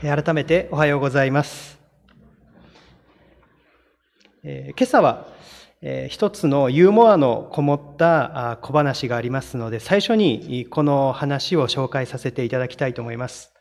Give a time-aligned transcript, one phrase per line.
[0.00, 1.76] 改めておはようございます。
[4.44, 5.26] え今朝は、
[5.82, 13.52] え一つのユーモアのこもった小話がありますので、最初にこの話を紹介させていただきたいと思います。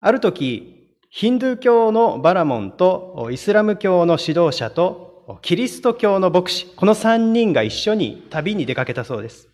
[0.00, 9.48] ある時、ヒンドゥー教のバラモンとイスラム教の指導者とキリスト教の牧師、この3人が一緒に旅に出かけたそうです。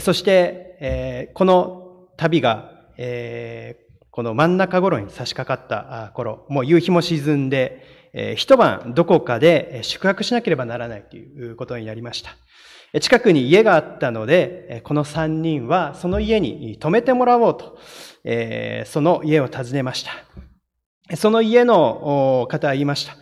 [0.00, 3.89] そして、えこの旅が、え
[4.20, 13.00] この真ん中頃に差し掛かった頃、もう夕日も沈んで、え一晩どこかで宿泊しなければならないということになりました。
[13.00, 17.78] 近くに家があったので、この三人はその家に泊めてもらおうと、
[18.24, 21.16] えその家を訪ねました。
[21.16, 23.16] その家の方は言いました。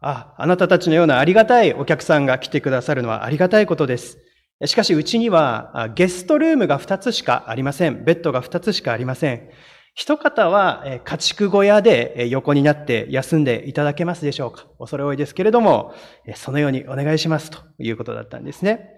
[0.00, 4.18] あ、あなたたちのようなありがたいお客さんが来てくださるのはありがたいことです。
[4.64, 8.04] しかしうちにはゲストルームが2つしかありません。
[8.04, 9.50] ベッドが2つしかありません。
[9.98, 14.66] 一方は家畜小屋で横になって休んでいただけますでしょうか？
[14.78, 15.94] 恐れ多いですけれども、
[16.34, 18.90] そのようにお願いしますということだったんですね。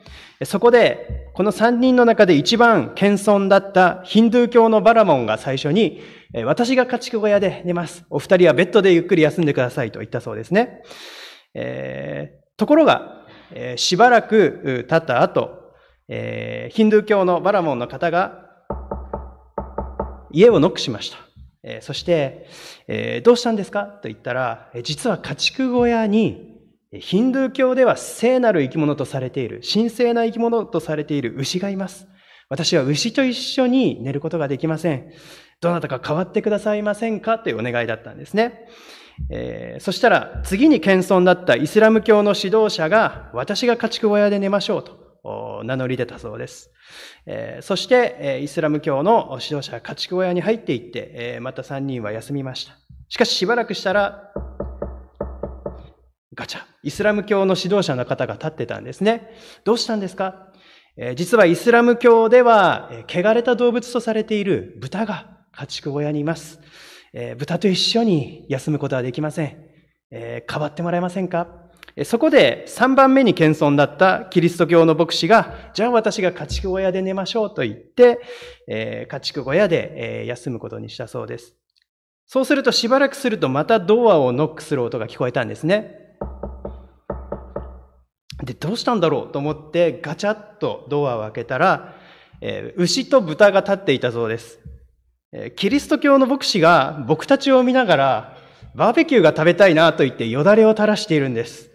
[0.44, 6.02] そこで、この三人の中で一番謙遜だったヒンドゥー教のバラモンが最初に、
[6.44, 8.04] 私が家畜小屋で寝ます。
[8.10, 10.82] お二人はベッドでゆっくり休んでくださいと言ったそうですね。
[11.54, 13.24] えー、ところが、
[13.76, 15.74] しばらく経った後、
[16.08, 16.14] ヒ
[16.82, 18.47] ンドゥー教のバラモンの方が
[20.30, 21.18] 家をノックしました。
[21.62, 22.46] え、そして、
[22.86, 23.84] え、どうしたんですか？
[23.84, 26.56] と言ったら、実は家畜小屋に、
[26.92, 32.06] ヒンドゥー教では聖なる生き物とされている、神聖な生き物とされている牛がいます。
[32.48, 35.10] 私は牛と一緒に寝ることができません。
[35.60, 37.38] どなたか変わってくださいませんか？
[37.38, 38.68] というお願いだったんですね。
[39.30, 45.07] えー、そしたら、次に謙遜だったイスラム教の指導者が、私が家畜小屋で寝ましょうと。
[45.64, 46.70] 名乗り出たそうです。
[47.60, 52.74] そして、イスラム教の指導者が家畜小屋に入っていって、また3人は休みました。
[53.08, 54.32] しかししばらくしたら、
[56.34, 56.60] ガチャ。
[56.82, 59.30] イスラム教の指導者の方が立ってたんですね。
[59.64, 60.52] どうしたんですか？
[61.16, 66.60] 実はイスラム教では、汚れた動物とされている豚が家畜小屋にいます。
[67.38, 69.56] 豚と一緒に休むことはできません。
[70.10, 71.67] 変わってもらえませんか？
[72.04, 78.20] そこで3番目に謙遜だったキリスト教の牧師が、じゃあ私が家畜小屋で寝ましょうと言って、
[78.68, 81.54] えー、家畜小屋で、えー、休むことにしたそうです。
[82.26, 86.16] そうするとしばらくするとまたドアをノックする音が聞こえたんですね。
[88.44, 91.96] で、どうしたんだろうと思ってガチャッとドアを開けたら、
[92.40, 94.60] えー、牛と豚が立っていたそうです。
[95.56, 98.36] キリスト教の牧師が僕たちを見ながら、
[98.74, 101.67] バーベキューが食べたいなと言ってよだれを垂らしているんです。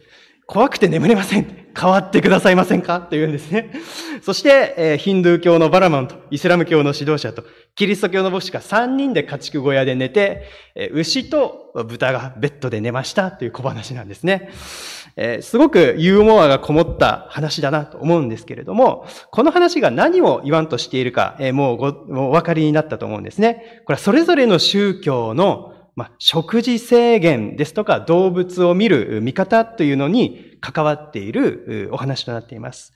[0.46, 1.64] 怖くて眠れません。
[1.76, 3.00] 変わってくださいませんか？
[3.02, 3.72] と言うんですね。
[4.22, 7.44] そして、えー、ヒンドゥー教のバラマンと、イスラム教の指導者と、
[7.76, 10.44] キリスト教の牧師が3人で家畜小屋で寝て、
[10.76, 14.52] えー、牛と豚がベッドで寝ましたという小話なんですね。
[15.16, 23.82] えー、すごくユーモアがこもった話だなと思うんですけれども、この話が何を言わんとしているか、え、もうご、もうお分かりになったと思うんですね。
[23.86, 32.94] これはそれぞれの宗教のまあ、食事制限ですとか動物を見る見方というのに関わっているお話となっています。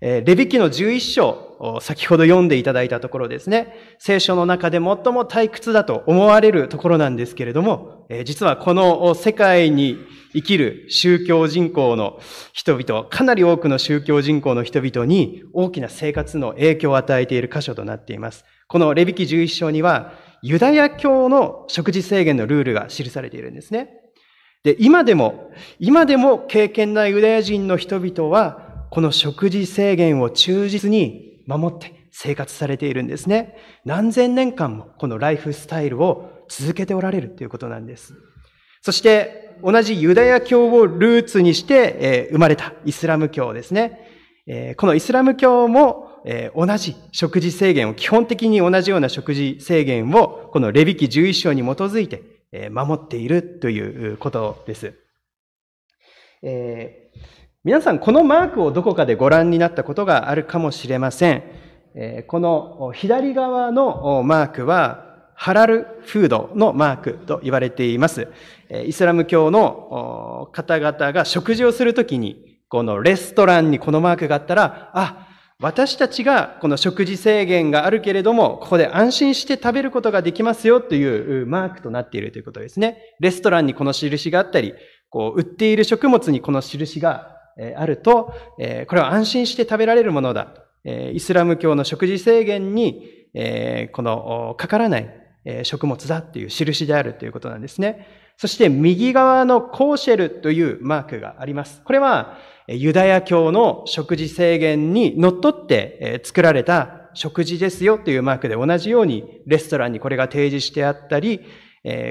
[0.00, 3.74] レビキの11章、先ほど読んでいただいたところですね。
[3.98, 9.96] 聖書の中で最も退屈だと思われるところなんですけれども、実はこの世界に
[10.32, 12.20] 生きる宗教人口の
[12.52, 18.44] 人々、かなり多くの宗教人口の人々に大きな生活の影響を与えている箇所となっています。
[18.68, 20.12] このレビキ11章には、
[20.42, 23.90] ユダヤ教の食事制限のルールが記されているんですね。
[24.64, 33.56] で、今でも、今でも敬虔ないユダヤ人の人々は、この食事制限を忠実に守って生活されているんですね。
[33.84, 38.14] 何千年間もこのライフスタイルを続けておられるということなんです。
[38.82, 44.00] そして、同じユダヤ教をルーツにして、え生まれたイスラム教ですね。
[44.46, 52.22] えこのイスラム教もえー、同じ食事制限を、基本的に同じような食事制限を、このレビキ11章に基づいて、
[52.52, 54.94] えー、守っているということです。
[56.42, 57.20] えー、
[57.64, 61.42] 皆さん、このマークをどこかでご覧になったことがあるかもしれません。
[61.94, 65.08] えー、この左側のマークは、
[65.40, 68.26] ハラルフードのマークと言われています。
[68.84, 75.27] イスラム教の方々が食事をするときに、このレストランにこのマークがあったら、あ、
[75.60, 83.16] 私たちがこの食事制限があるけれども、ここで安心して食べることができますよというマークとなっているということですね。
[83.18, 84.74] レストランにこの印があったり、
[85.10, 87.38] こう、売っている食物にこの印が
[87.76, 88.32] あると、
[88.86, 90.54] これは安心して食べられるものだ。
[90.84, 93.02] イスラム教の食事制限に、
[93.92, 95.12] この、かからない、
[95.64, 98.06] 食物だっていう印であるということなんですね。
[98.38, 101.82] そして右側のコーシェルというマークがあります。
[101.84, 102.38] これは
[102.68, 111.40] ユダヤ教の食事制限にのっって作られた食事ですよというマークで同じようにレストランにこれが提示してあったり、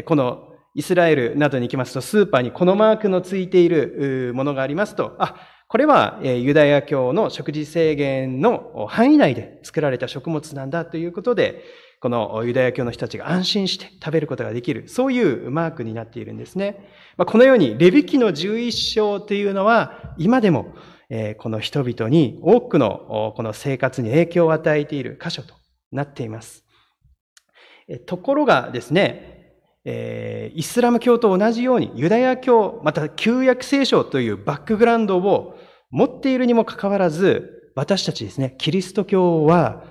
[0.06, 5.35] このイスラエルなどに行きますとスーパーにこのマークのついているものがありますと、あ、
[5.69, 11.63] これはユダヤ教の食事制限の範囲内で作られた食物なんだということで、
[11.99, 16.89] このユダヤ教の人たちが安心して食べることができる、そういうマークになっているんですね。
[17.17, 20.75] まあこのように、レビキの11章というのは、今でも、
[21.38, 25.55] この人々に多くのこの生活に影響を与えている箇所と
[25.91, 26.65] なっています。
[28.05, 29.53] ところがですね、
[29.85, 35.57] イスラム教と同じようにユダヤ教、また旧約聖書というバックグラウンドを
[35.89, 39.85] 持っているにもかかわらず、私たちですね、キリスト教は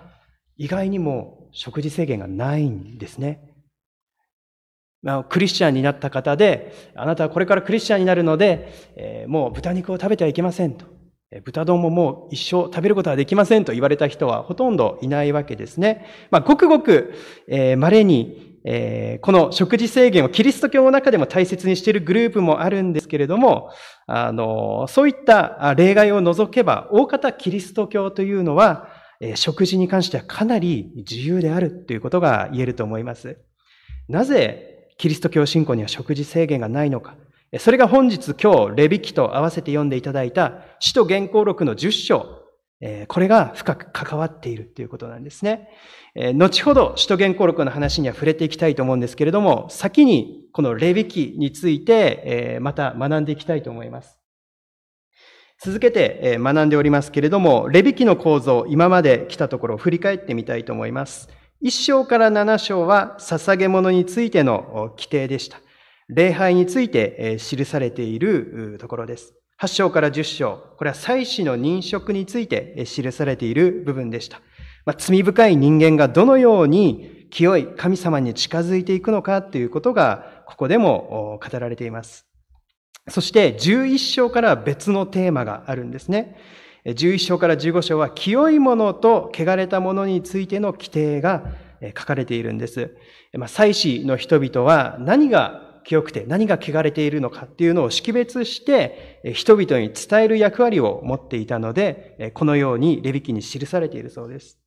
[0.58, 3.40] 意外にも食事制限がないんですね。
[5.30, 10.84] クリスチャンになった方で、あなたはこれからクリスチャンになるので、えー、もう豚肉を食べてはいけませんと。
[11.44, 16.06] 豚丼ももう一生食べることはできませんと言われた人はほとんどいないわけですね。
[16.30, 17.14] まあ、ごくごく、
[17.48, 23.70] えー、稀に、えー、この食事制限をキリスト教の中でも大切にしているグループもあるんですけれども、
[24.06, 28.88] あの、そういった例外を除けば、大方キリスト教というのは、
[29.34, 33.38] 食事に関してはかなり自由であるということが言えると思います。
[34.08, 37.16] なぜキリスト教信仰には食事制限がないのか。
[37.58, 42.26] それが本日今日、レビキと合わせて読んでいただいた、使徒原稿録の10章。
[43.08, 45.68] これが深く関わっているということなんですね。
[46.34, 54.15] 後ほど、使徒原稿録の話には触れていきたいと思うんですけれども、先にこのレビキについて、また学んでいきたいと思います。
[55.62, 61.28] 続けて学んでおりますけれども、レビキの構造、今まで来たところを振り返ってみたいと思います。
[61.64, 65.58] 1章から7章は捧げ物についての規定でした。
[66.08, 69.34] 礼拝について記されているところです。
[69.58, 74.42] 8章から10章、これは祭祀の認職について記されている部分でした。
[74.84, 82.25] まあ、罪深い人間がどのように清い神様に近づいていくのかということが、ここでも語られています。
[83.08, 86.36] そして11章から別のテーマがあるんですね。
[86.84, 91.44] 11章から15章は清いものと汚れたものについての規定が
[91.96, 92.96] 書かれているんです。
[93.34, 104.58] まあ、祭司の人々は何が清くて何が汚れているのかっていうのを識別して人々に伝える役割を持っていたので、このようにレビ記に記されているそうです。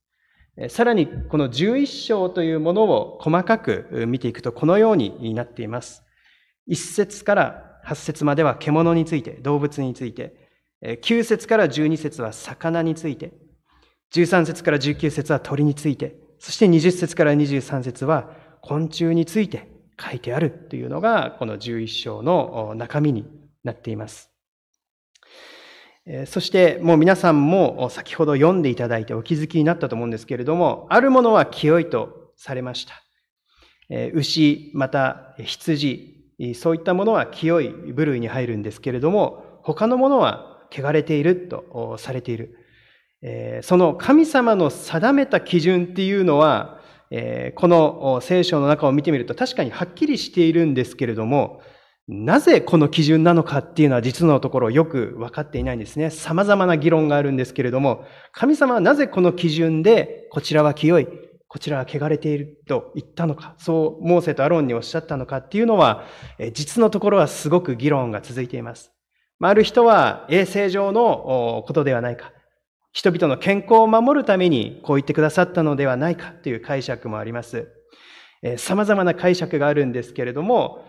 [0.69, 6.03] さらにこの11章というものを細かく見ていくとこのようになっています。
[6.68, 10.47] 一節から8節までは獣について、動物について、
[10.83, 13.33] 9節から12節は魚について、
[14.13, 18.30] 13節から19節は鳥について、そして20節から23節は
[18.62, 19.68] 昆虫について
[20.00, 23.25] 書いてあるというのが、この11章の中身に
[23.63, 24.30] なっています。
[26.27, 32.94] そしてもう皆さんも先ほど読んでいただいてお気づきになったと思うんですけれども、あるものは清いとされました。
[34.13, 36.19] 牛、また羊、
[36.56, 42.56] そういったものは清い部類に入るんですけれども、他のものは汚れているとされている。
[43.63, 46.80] その神様の定めた基準っていうのは、
[47.56, 51.62] この聖書の中を見てみると確かにはっきりしているんですけれども、
[52.08, 56.10] なぜこの基準なのかっていうのは実のところよく分かっていないんですね。
[56.10, 61.08] 様々な議論があるんですけれども、神様はなぜこの基準でこちらは清い、
[61.50, 66.06] こちらは汚れていると言ったのか、そうモーセとアロンにおっしゃったのかっていうのは、
[66.53, 68.94] 実のところはすごく議論が続いています。
[69.41, 72.32] ある人は衛生上のことではないか、
[72.91, 77.68] 人々の健康を守るためにこう言ってくださったのではないかという解釈もあります。
[78.58, 80.86] 様々な解釈があるんですけれども、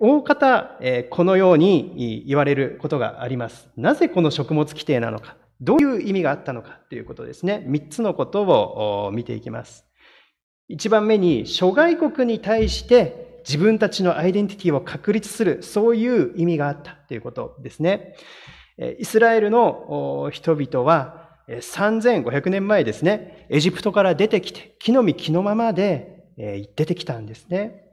[0.00, 0.78] 大方、
[1.10, 3.70] このように言われることがあります。
[3.76, 5.36] なぜこの食物規定なのか。
[5.60, 7.64] どういう意味があったのかということですね。
[7.66, 9.86] 三つのことを見ていきます。
[10.68, 18.16] 一番目に、諸外国に対して自分たちのアイデンティティを確立する、そういう意味があったということですね。
[18.98, 27.84] イスラエルの人々は、3500年前ですね、エジプトから出てきて、木の実木のままで出てきたんですね。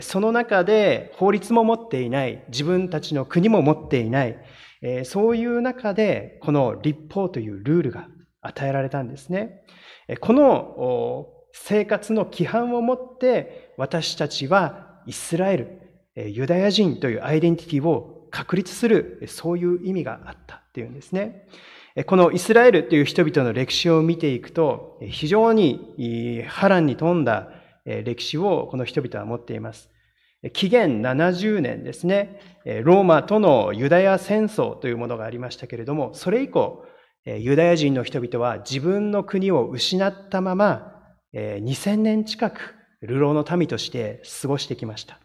[0.00, 4.38] その中で法律も持っていない、自分たちの国も持っていない、
[4.86, 8.06] えそういう中で、この立法というルールが
[8.42, 9.62] 与えられたんですね。
[10.20, 15.80] この生活の規範をもって、私たちはイスラエル、
[16.16, 21.48] ユダヤ人というアイデンティティを確立する、そういう意味があったっていうんですね。
[22.06, 27.48] このイスラエルという人々の歴史を見ていくと、非常に波乱に富んだ
[27.86, 29.93] 歴史をこの人々は持っています。
[30.52, 32.40] 紀元70年ですね、
[32.82, 36.84] ローマとのユダヤ戦争というものがありましたけれども、それ以降、
[37.24, 40.92] ユダヤ人の人々は自分の国を失ったまま、
[41.32, 45.18] 2000年近く流浪の民として過ごしてきました。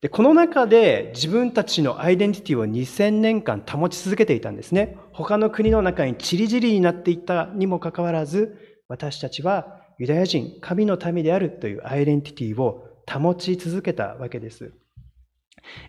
[0.00, 4.98] で、この中で自分たちのアイデンティティを2000年間保ち続けていたんですね。
[5.12, 14.72] 他の国の中にチリジリになっていったにもかかわらず、私たちはユダヤ人、神の民であるというアイデンティティを保ち続けたわけです。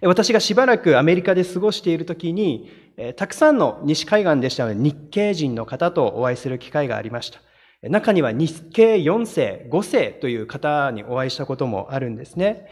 [0.01, 2.69] 私がしばらくアメリカで過ごしている時に、
[3.17, 7.41] たくさんの西海岸でしたので日系人の方とお会いする機会がありました。
[7.89, 12.67] 中には日系4世、5世という方にお会いしたこともあるんですね。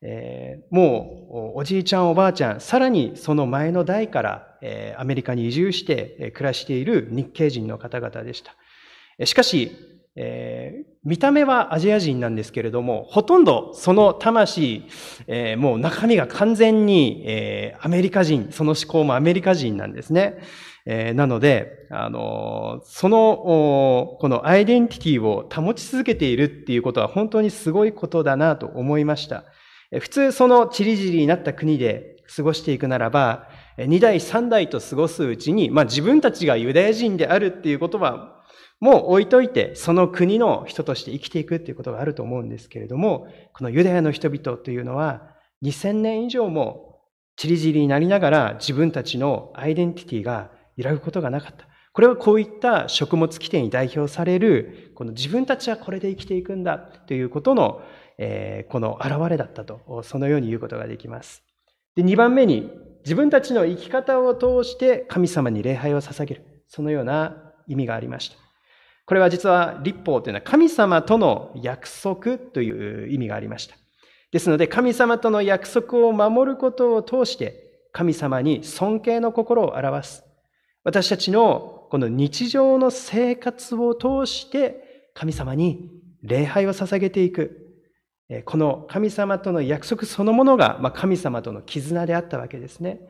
[0.00, 9.26] えー、もうおじいちゃんおばあちゃん、さらにその前の代から、えー、アメリカに移住して暮らしている日系人の方々でした。
[9.26, 9.72] しかし、
[10.20, 14.82] えー、見た目はアジア人なんですけれども、ほとんどその魂、
[15.28, 20.38] えー、もう中身が完全に、えー、アメリカ人、その思考もアメリカ人なんですね。
[20.86, 29.44] え、なので、あの、その、このアイデンティティを保ち続けているっていうことは本当にすごいことだなと思いました。
[30.00, 33.48] 普通そのチリジリになった国で過ごしていくならば、
[33.78, 38.37] 二代三代と過ごすうちに、まあ自分たちがユダヤ人であるっていうことは、
[38.80, 47.00] もう置いといて、その国の人として生きていくっていうことがあると思うんですけれども、このユダヤの人々というのは、2000年以上も
[47.36, 51.66] チリジリになりながら自分たちのアイデンティティが揺らぐことがなかった。
[51.92, 57.80] これはこういった食物規定に代表される、この自分たちはこれで生きていくんだということの、
[58.18, 61.42] えー、この現れだったと、そのように言うことができます。
[61.96, 62.70] で、2番目に、
[63.04, 66.64] 自分たちの生き方を通して神様に礼拝を捧げる。
[66.68, 68.47] そのような意味がありました。
[69.08, 73.74] これは実は立法というのは神様との約束という意味がありました。
[74.32, 80.24] ですので神様との約束を守ることを通して神様に尊敬の心を表す。
[80.84, 85.90] 私たちのこの日常の生活を通して神様に
[86.22, 87.64] 礼拝を捧げていく。
[88.44, 93.00] この神様との約束そのものが神様との絆であったわけですね。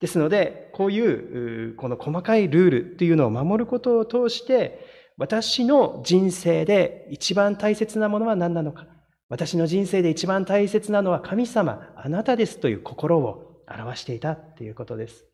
[0.00, 8.86] ですので、こういうこの細かいルールというのを守ることを通して、私の人生で一番大切なものは何なのか。
[9.28, 15.24] 私の人生で一番大切なのは神様、あなたですという心を表していたということです。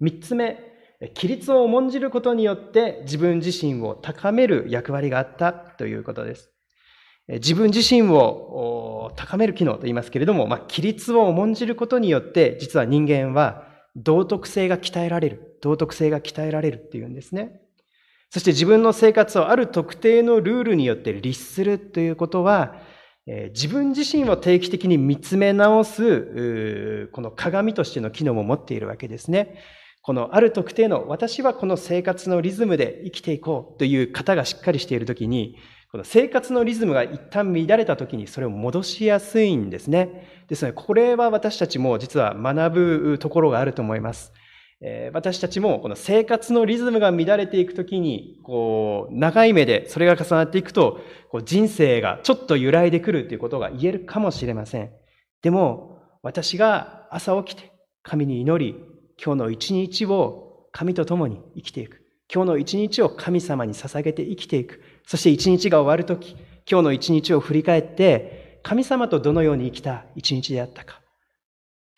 [0.00, 0.58] 三つ目、
[1.16, 6.50] 規律を重んじることによって自分自身を高める役割があったということです。
[7.28, 13.66] 自分自身を高める機能と言いますけれども、まあ、規律を重んじることによって、実は人間は
[13.96, 15.58] 道徳性が鍛えられる。
[15.62, 17.63] 道徳性が鍛えられるっていうんですね。
[18.34, 22.74] そして自分の生活をある特定のルールによって律するということは、
[23.54, 29.60] 自分自身を定期的に見つめ直す、この鏡としての機能も持っているわけですね。
[30.02, 35.56] このある特定の私はこの生活のリズムで生きていこうという方がしっかりしているときに、
[35.92, 40.44] この生活のリズムが一旦乱れたときにそれを戻しやすいんですね。
[40.48, 44.32] ですので、これは私たちも実は学ぶところがあると思います。
[45.12, 51.00] 私たちもこの生活のリズムが乱れていくときに、こう、長い目でそれが重なっていくと、
[51.30, 54.90] こう人生がちょっと揺らいでくるということが言えるかもしれません。
[55.42, 58.78] でも、私が朝起きて神に祈り、
[59.22, 62.02] 今日の一日を神と共に生きていく。
[62.32, 64.82] 今日の一日を神様に捧げて生きていく。
[65.06, 66.36] そして一日が終わるとき、
[66.70, 71.00] 今日の一日を振り返って、神様とどのように生きた一日であったか。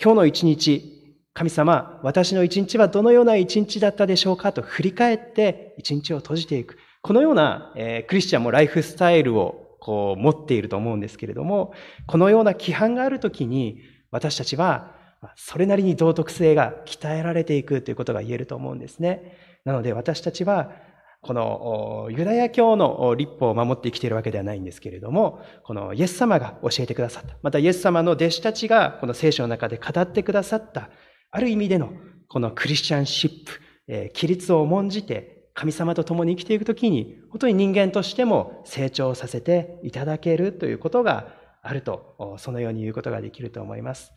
[0.03, 0.96] 今日の一日、
[1.37, 4.53] 神様、私の一日はどのような一日だったでしょうか？
[4.53, 6.79] と振り返って一日を閉じていく。
[7.03, 11.75] このような、えー、クリスチャンもライフスタイルをこう持っていると思うんですけれども、
[12.07, 14.95] このような規範があるときに、私たちは
[15.35, 19.37] それなりに道徳性が鍛えられていくということが言えると思うんですね。
[19.67, 20.73] なので私たちは、
[21.21, 27.37] このユダヤ教の立法を守って生きているわけではないんですけれども、このイエス様が教えてくださった。
[27.43, 30.89] またイエス様の弟子たちがこの聖書の中で語ってくださった、
[31.31, 31.93] ある意味での
[32.29, 41.29] このクリスチャンシップ、え規律を重んじて神様と共に生きていくときに、本当に人間としても成長させていただけるということが
[41.63, 44.13] あると、そのように言うことができると思います。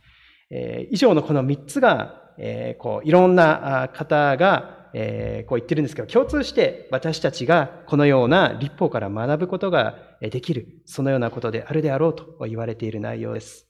[0.49, 13.68] え以上のこの3つが、えこういろんな方が、えこう言ってるんですけど、共通して私たちがこのような立法から学ぶことができる、そのようなことであるであろうと言われている内容です。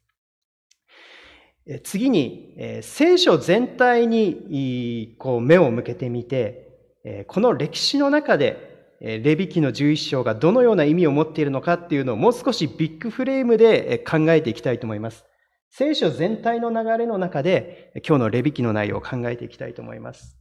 [1.83, 15.25] 次に、聖書全体に目を向けてみて、この歴史の中でレビ記の11章がどのような意味を持っているのかっていうのをもう少しビッグフレームで考えていきたいと思います。
[15.71, 20.37] 聖書全体の流れの中で今日のレビ記の内容を考えていきたいと思います。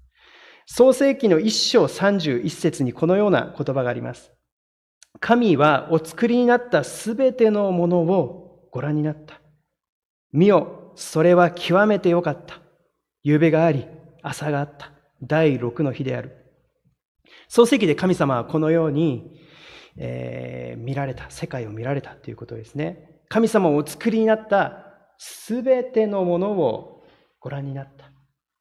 [0.67, 4.33] 創世記の1章31節にこのような言葉があります。
[5.21, 9.41] 神はお作りになったすべてのものをご覧になった。
[10.33, 12.61] 見よ、それは極めてよかった。
[13.23, 13.87] 夕べがあり、
[14.21, 14.91] 朝があった。
[15.23, 16.37] 第六の日である。
[17.47, 19.41] 創世記で神様はこのように、
[19.97, 23.23] えー、見られた、世界を見られたということですね。
[23.29, 24.87] 神様をお作りになった
[25.19, 27.05] すべてのものを
[27.39, 28.11] ご覧になった。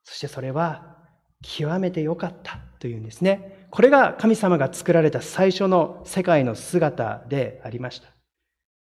[0.03, 0.95] そしてそれは
[1.41, 3.67] 極めて良かったというんですね。
[3.71, 8.09] これが神様が作られた最初の世界の姿でありました。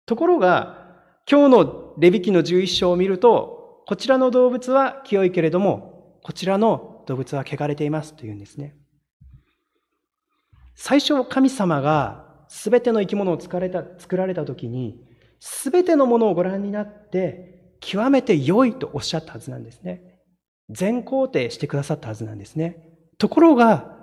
[0.07, 0.88] ところが、
[1.31, 8.75] 今日のレビ記の11章を見ると、こちらの動物は清いけれども、こちらの動物は汚れていますというんですね。
[10.75, 15.05] 最初神様が全ての生き物を作られた作られた時に、
[15.39, 20.21] 全てのものをご覧になって、極めて良いとおっしゃったはずなんですね。
[20.71, 22.89] 全肯定してくださったはずなんですね。
[23.19, 23.99] ところが、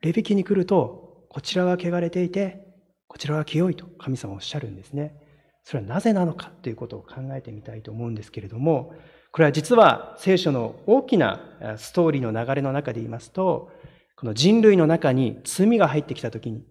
[0.00, 2.68] レビ記に来ると、こちらは汚れていて、
[3.08, 5.26] こちらは清いと神様おっしゃるんですね。
[5.68, 8.94] それはなぜなのかということを考えてみたいと思うんですけれども、
[9.32, 11.42] これは実は聖書の大きな
[11.76, 13.70] ストーリーの流れの中で言いますと、
[14.16, 16.64] この人類の中に罪が入ってきたときに、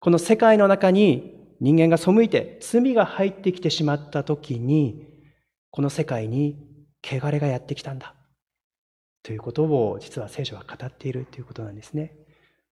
[0.00, 5.06] この世界の中に人間が背いて罪が入ってきてしまった時に、
[5.70, 6.66] この世界に
[7.04, 8.16] 汚れがやってきたんだ。
[9.22, 12.16] ということを実は聖書は語っているということなんですね。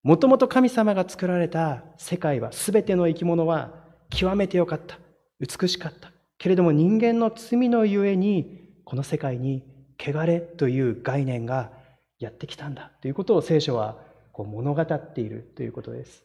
[0.03, 4.99] もともと神様が作られた世界は全ての生き物は極めてよかった。
[5.41, 6.13] 美しかった。
[6.39, 9.65] けれども人間の罪のゆえにこの世界に
[9.99, 11.73] 汚れという概念が
[12.19, 13.99] やってきたんだということを聖書は
[14.33, 16.25] こう物語っているということです。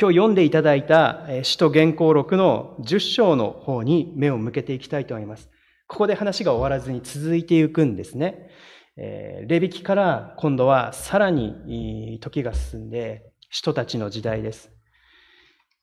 [0.00, 5.50] 今日読んでいただいた使徒原稿録の10章の方に目を向けていきたいと思います。
[5.86, 8.50] ここで話が終わらずに続いていくんですね。
[8.96, 14.70] レビキから今度はさらに時が進んで、人たちの時代です。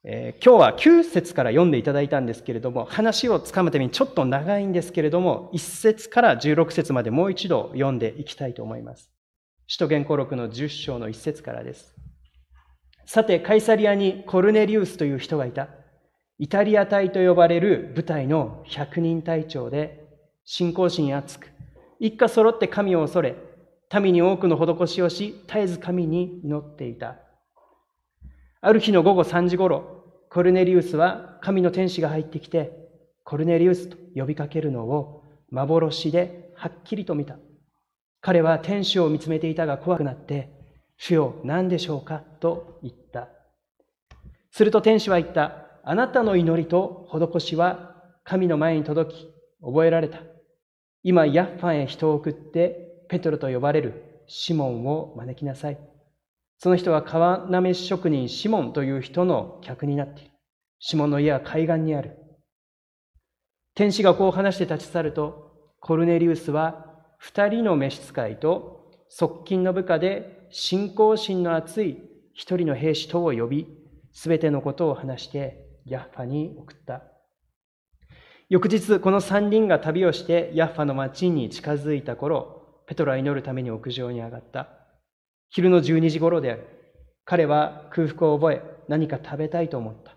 [0.07, 9.09] え今日は9節から読んでいただいたんですけれども、話をつかむためにちょっと長いんですけれども、1節から16節までもう一度読んでいきたいと思います。
[9.65, 11.95] 使徒原稿録の10章の1節からです。
[13.07, 15.69] さて、カイサリアにコルネリウスという人がいた。
[16.37, 20.05] イタリア隊と呼ばれる部隊の百人隊長で、
[20.43, 21.49] 信仰心厚く、
[21.99, 23.35] 一家揃って神を恐れ、
[23.99, 27.15] 民に多くの施しをし、絶えず神に祈っていた。
[28.61, 29.94] ある日の午後3時頃、
[30.35, 32.73] コルネリウスは神の天使が入ってきて、
[33.23, 37.37] コルネリウスと呼びかけるのを幻ではっきりと見た。
[38.19, 40.49] 彼は天使を見つめていたが怖くなって、
[40.97, 43.29] 主よ、何でしょうかと言った。
[44.51, 45.67] すると天使は言った。
[45.85, 47.95] あなたの祈りと施しは
[48.25, 49.29] 神の前に届き、
[49.63, 50.19] 覚えられた。
[51.01, 55.94] 今、ヤッファンへ人を送って、ペトロと呼ばれるシモンを招きなさい。
[56.57, 60.31] その人は川なめ職人シモンという人の客になっている。
[60.79, 62.17] シモンの家は海岸にある。
[63.75, 71.97] 天使がこう話して立ち去ると、コルネリウスは二人の召使いと側近の部下で信仰心の厚い
[72.33, 73.67] 一人の兵士とを呼び、
[74.13, 77.03] すべてのことを話してヤッファに送った。
[78.47, 84.69] 翌日、この三人が旅をしてヤッファの町に近づいた頃、ペトロは祈るために屋上に上がった。
[85.55, 86.67] 昼の12時頃である。
[87.23, 90.13] 彼は空腹を覚え、何か食べたいと思った。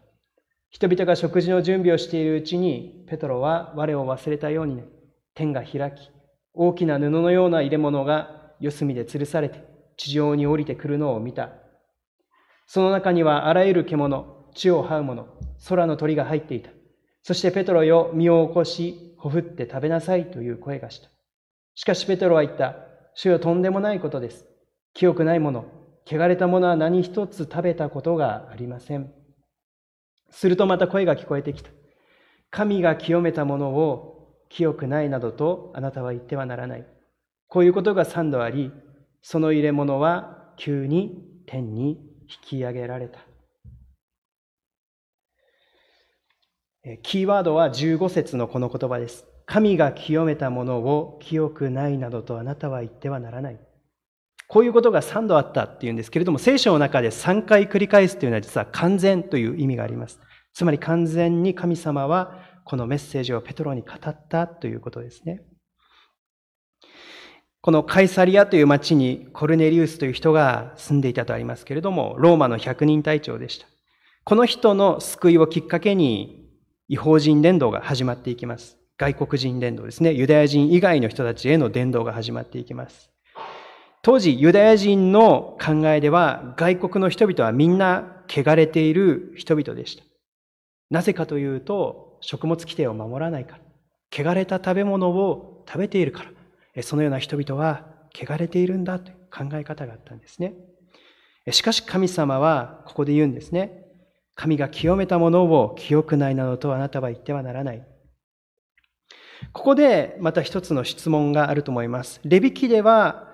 [0.68, 4.82] 人々が食事の準備をしているうちに、ペトロは我を忘れたようにね、
[5.34, 6.10] 天が開き、
[6.54, 9.62] 大きな布のような入れ物が四隅で吊るされて、
[9.96, 11.50] 地上に降りてくるのを見た。
[12.66, 15.28] その中にはあらゆる獣、地を這う者、
[15.68, 16.70] 空の鳥が入っていた。
[17.22, 21.08] そしてペトロよ、身を起こし、ほふって食べなさいという声がした。
[21.76, 22.74] しかしペトロは言った。
[23.14, 24.57] 主よとんでもないことです。
[24.94, 25.66] 清くないもの、
[26.06, 29.12] 汚れたものは何一つ食べたことがありません。
[30.30, 31.70] するとまた声が聞こえてきた。
[32.50, 36.86] 神が清めたものを清くないなどとあなたは言ってはならない。
[37.46, 38.72] こういうことが三度あり、
[39.22, 43.20] その入れ物は急に天に引き上げられた。
[47.02, 49.26] キーワードは15節のこの言葉です。
[49.44, 53.67] 神が清めたものを清くないなどとあなたは言ってはならない。
[54.48, 60.18] こういうことが3度あったっていうんですけれども、聖書の中で3回繰り返すというのは実は完全という意味があります。
[60.54, 65.42] つまり完全に神様はこのメッセージをペトロに語ったということですね。
[67.60, 73.66] このカイサリアという町にコルネリウスという人が住んでいたとありますけれども、ローマの百人隊長でした。
[74.24, 76.48] この人の救いをきっかけに
[76.88, 78.78] 違法人伝道が始まっていきます。
[78.96, 80.12] 外国人伝道ですね。
[80.12, 83.10] ユダヤ人以外の人たちへの伝道が始まっていきます。
[84.08, 90.04] 当時、ユダヤ人の考えでは、外国の人々はみんな汚れている人々でした。
[90.88, 94.30] なぜかというと、食物規定を守らないから。
[94.30, 96.24] 汚れた食べ物を食べているか
[96.74, 96.82] ら。
[96.82, 100.54] そのような人々は汚れているんだという考え方があったんですね。
[101.50, 103.84] しかし神様はここで言うんですね。
[104.34, 107.86] 神が清めたものを清くないなどとあなたは言ってはならない。
[109.52, 112.22] ここでまた一つの質問があると思います。
[112.24, 113.27] レビキでは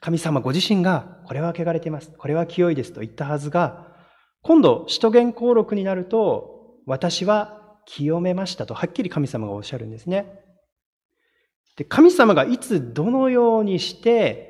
[0.00, 2.12] 神様ご自身がこれは汚れています。
[2.16, 3.86] これは清いですと言ったはずが、
[4.42, 10.40] 今度、使徒言行録になると、私は清めましたとはっきり神様がおっしゃるんですね。
[11.76, 14.48] で、神様がいつどのようにして、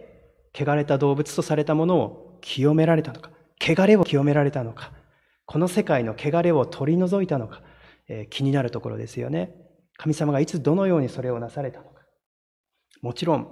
[0.54, 3.30] 汚れた動物とされたものを清められたのか、
[3.60, 4.92] 汚れを清められたのか、
[5.46, 7.62] この世界の汚れを取り除いたのか、
[8.08, 9.54] えー、気になるところですよね。
[9.96, 12.02] 神様がいつどのようにそれをなされたのか。
[13.02, 13.48] もちろん、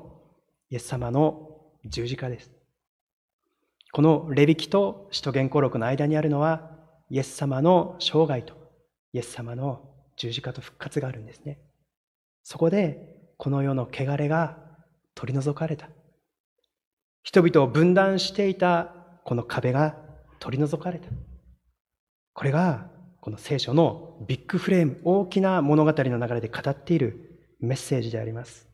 [0.70, 1.45] イエス様の
[1.88, 2.50] 十字架です。
[3.92, 6.70] このレビキと使徒言行録の間にあるのは、
[7.10, 8.54] イエス様の生涯と
[9.12, 11.58] イエス様の十字架と復活があるんですね。
[12.42, 14.58] そこでこの世の汚れが
[15.14, 15.88] 取り除かれた。
[17.22, 18.92] 人々を分断していた
[19.24, 19.96] この壁が
[20.38, 21.08] 取り除かれた。
[22.34, 28.65] これがこの聖書のビッグフレーム、大きな物語の流れで語っているメッセージであります。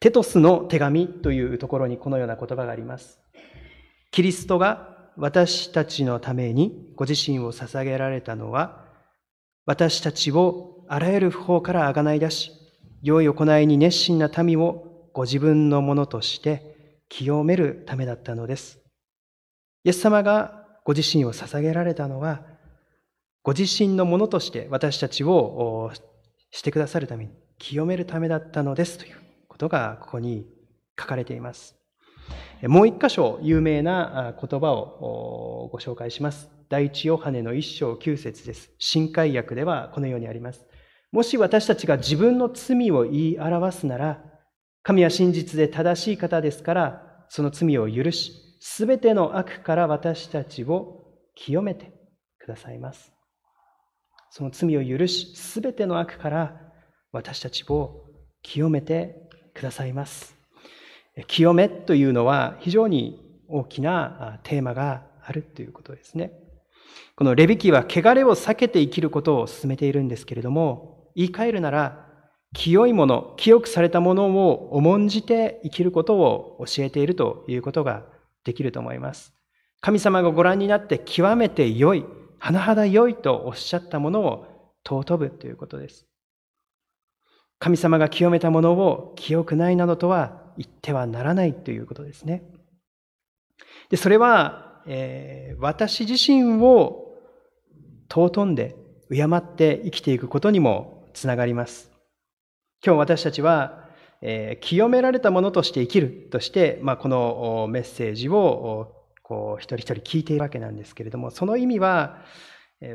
[0.00, 3.18] テトスの手紙というところにこのような言葉があります。
[4.12, 8.84] キリストが私たちのためにご自身を捧げられたのは、
[9.66, 12.52] 私たちをあらゆる不法からあがない出し、
[13.02, 18.78] 良い行いに熱心な民をご自分のものとして清めるためだったのです。
[19.82, 22.42] イエス様がご自身を捧げられたのは、
[23.42, 25.90] ご自身のものとして私たちを
[26.52, 29.27] してくださるために清めるためだったのですという
[29.58, 30.46] ことがここに
[30.98, 31.74] 書かれています。
[32.62, 36.48] もう一箇所有名な言葉をご紹介します。
[36.68, 38.70] 第一ヨハネの一章九節です。
[38.78, 40.64] 新海訳ではこのようにあります。
[41.10, 44.22] もし私たちが自分の罪を言い表すなら、
[44.84, 51.92] 神は真実で正しい方ですから、その罪を許し、すべての悪から私たちを清めて
[52.38, 53.12] くださいます。
[54.30, 56.60] その罪を許し、すべての悪から
[57.10, 58.04] 私たちを
[58.42, 59.27] 清めて
[59.58, 60.36] くださいます。
[61.26, 66.32] 清めというのは非常に大きなテーマがあるということですね。
[67.16, 72.06] このレビキは汚れを避けて生きることを進めているんですけれども、言い換えるなら、
[72.54, 78.06] 清いもの、清くされたものを重んじて生きることを教えているということが
[78.44, 79.34] できると思います。
[79.80, 82.04] 神様がご覧になって極めて良い、
[82.40, 84.46] 甚だ良いとおっしゃったものを
[84.86, 86.07] 尊ぶということです。
[87.58, 92.42] 神様が清めたものを清くないなどとは言ってはならないということですね。
[93.90, 97.14] で、それは、えー、私自身を
[98.08, 98.76] 尊んで
[99.10, 101.90] 敬って生きていくことにもつながります。
[102.84, 103.88] 今日私たちは、
[104.20, 112.22] えー、清められたものとして生きるとして、まあ、このメッセージをこう一人一人聞いているわけなんですけれども、その意味は、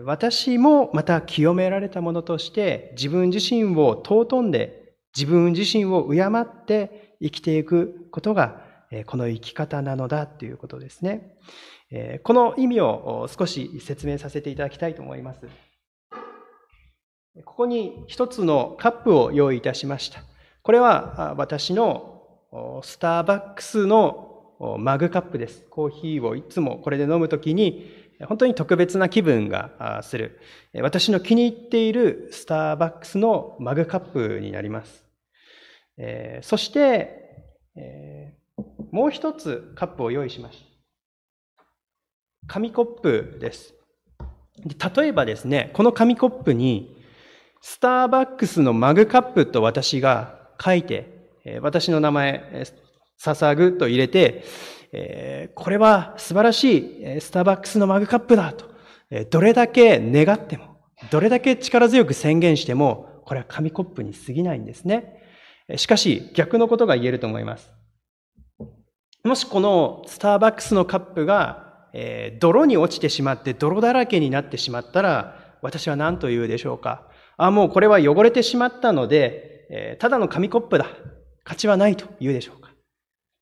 [0.05, 8.61] 私もまた清められたものとして自分自身を尊んで自分自身を敬って生きていくことが
[9.07, 11.37] この生き方なのだということですね。
[12.23, 15.47] この意味を少し説明させていただきたいと思います。
[17.43, 20.23] ここに一つのカップを用意いたしました。
[20.61, 22.21] これは私の
[22.83, 24.29] スターバックスの
[24.79, 25.65] マグカップです。
[25.69, 30.39] コーヒーをいつもこれで飲むときに本当に特別な気分がする。
[30.81, 35.05] 私の気に入っているスターバックスのマグカップになります。
[35.97, 37.23] えそして
[37.75, 38.33] え、
[38.91, 41.65] もう一つカップを用意しました。
[42.47, 43.73] 紙コップです。
[44.95, 46.95] 例えばですね、この紙コップに
[47.61, 51.29] スターバックスのマグカップと私が書いて、
[51.61, 52.65] 私の名前、
[53.23, 54.43] 捧ぐと入れて
[54.91, 56.63] え、これは素晴らし
[57.17, 58.65] いスターバックスのマグカップだと
[59.09, 60.77] え、どれだけ願っても、
[61.11, 65.21] どれだけ力強く宣言しても、これは紙コップに過ぎないんですね。
[65.77, 67.71] しかし、逆のことが言えると思います。
[69.23, 77.07] もしこのスターバックスのカップがえ、泥に落ちてしまって泥だらけになってしまったら、私は何と言うでしょうか。
[77.37, 80.87] あ、もうこれは汚れてしまったので、えー、ただの紙コップだ。
[81.43, 82.72] 価値はないと言うでしょうか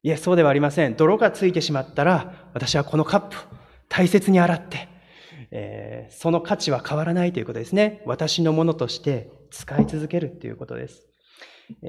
[0.03, 0.95] いえ、そうではありません。
[0.95, 3.37] 泥がついてしまったら、私はこのカップ、
[3.87, 4.87] 大切に洗って、
[5.51, 8.01] えー、その価値は変わらないということですね。
[8.05, 11.07] 私のものとして使い続けるということです。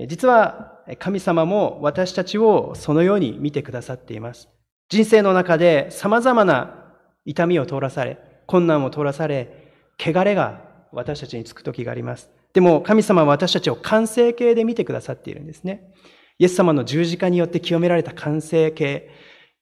[0.07, 4.49] 実は神様も私たちをそのように見てくださっています。
[4.89, 6.95] 人生の中で様々な
[7.25, 10.61] 痛みを通らされ、困難を通らされ、汚れが
[10.93, 12.31] 私たちにつく時があります。
[12.53, 15.95] でも神様は私たちを完成形で見てくださっているんですね。
[16.43, 19.09] イエス様の十字架によって清められた完成形。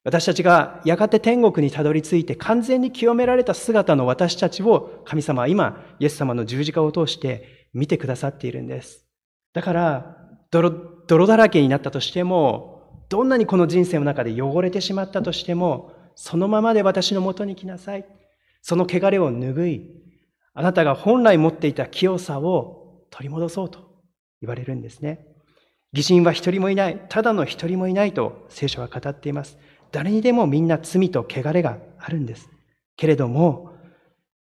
[0.02, 9.04] 私たちがやがて天国にたどり着いて完全に清められた姿の私たちを神様は今、イエス様の十字架を通して見てくださっているんです。
[9.52, 10.16] だから、
[10.50, 10.70] 泥、
[11.06, 18.06] 泥だらけになったとしても、どんなにこの人生の中で汚れてしまったとしても、そのままで私のもとに来なさい。
[18.62, 19.86] その汚れを拭い、
[20.54, 23.80] あなたが本来持っていた清さを取り戻そうと
[24.40, 25.29] 言われるんですね。
[25.92, 29.58] 義人は一人もいない、ただの一人もいないと聖書は語っています。
[29.90, 32.48] 誰にでもみんな罪と汚れがあるんです。
[32.96, 33.72] けれども、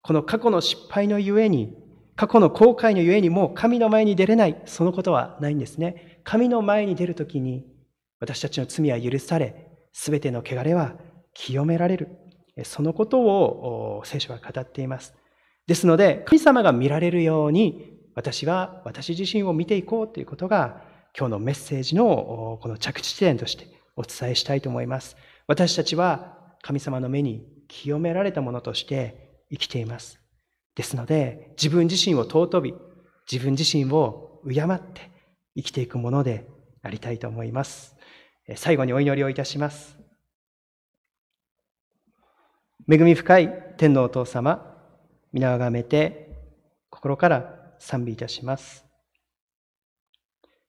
[0.03, 1.75] この過去の失敗のゆえに、
[2.17, 6.21] 過去の後悔のゆえにもう神の前に出れない、そのことはないんですね。
[6.25, 7.65] 神の前に出るときに、
[8.21, 10.97] 私たちの罪は許され、すべての汚れは
[11.33, 12.09] 清められる。
[12.65, 15.15] そのことを聖書は語っています。
[15.67, 20.83] ですので、神様が見られるように、私は私自身を見ていこうということが、
[21.17, 23.67] 今日のメッセージのこの着地点として
[23.97, 25.17] お伝えしたいと思います。
[25.47, 30.21] 私たちは神様の目に清められたものとして生きています。
[30.75, 32.75] ですので、自分自身を尊び、
[33.31, 35.11] 自分自身を敬って
[35.57, 36.47] 生きていくもので
[36.83, 37.97] ありたいと思います。
[38.57, 39.99] 最後にお祈りをいたします。
[42.91, 44.77] 恵み深い天のお父様、
[45.33, 46.29] 皆をがめて
[46.91, 48.88] 心から賛美いたします。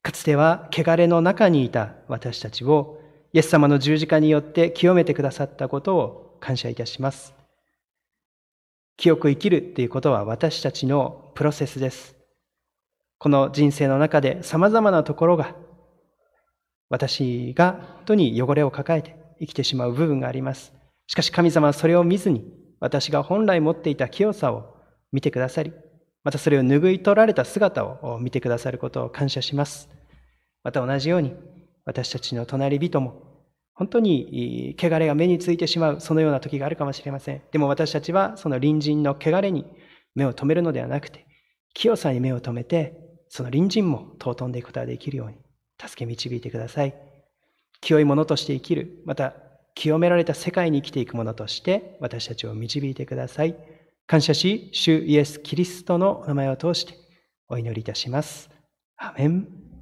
[0.01, 3.01] かつては汚れの中にいた私たちを
[3.33, 7.33] イエス様の十字架によって清めてくださったことを感謝いたします。
[8.97, 12.15] 清く生きるっていうことは私たちのプロセスです。
[13.17, 15.55] この人生の中で様々なところが
[16.89, 20.73] 私が本当に汚れを抱えて生きてしまう部分があります。
[21.07, 22.43] しかし神様はそれを見ずに
[22.79, 24.75] 私が本来持っていた清さを
[25.11, 25.73] 見てくださり、
[26.29, 29.89] またそれを拭い取られた姿を見てくださることを感謝します。
[30.63, 31.33] また同じように
[31.85, 33.23] 私たちの隣人も、
[33.73, 37.41] 本当に汚れが目についてしまう、そのような時があるかもしれません。
[37.51, 39.65] でも私たちはその隣人の汚れに
[40.13, 41.25] 目を留めるのではなくて、
[41.73, 42.93] 清さに目を留めて、
[43.27, 45.37] その隣人も尊んでいくことができるように、
[45.81, 46.93] 助け導いてください。
[47.81, 49.33] 清いものとして生きる、また
[49.73, 53.55] 清められた世界に生きていくものとして私たちを導いてください。
[54.09, 56.95] 感謝し、主イエス・キリストの名前を通して
[57.47, 58.49] お祈りいたします。
[58.97, 59.58] アメン。